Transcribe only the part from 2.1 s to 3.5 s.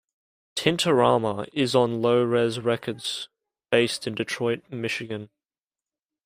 Res Records,